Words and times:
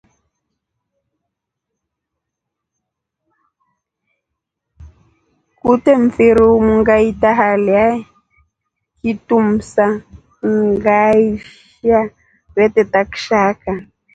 Kute 5.59 5.91
mfiri 6.03 6.43
umu 6.55 6.73
ngaita 6.81 7.29
halya 7.39 7.85
kitumsa 9.01 9.85
ngaishwa 10.73 11.99
veteta 12.55 12.99
kishaka. 13.11 13.71